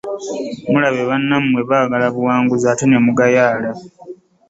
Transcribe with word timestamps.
Mulaba 0.71 1.01
bannammwe 1.09 1.59
baagala 1.69 2.05
buwanguzi 2.15 2.65
ate 2.71 2.85
ne 2.87 2.97
mugayaala? 3.05 3.71